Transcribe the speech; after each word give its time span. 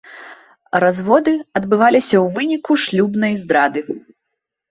Разводы 0.83 1.33
адбываліся 1.59 2.17
ў 2.23 2.39
выніку 2.39 2.71
шлюбнай 2.85 3.35
здрады. 3.43 3.79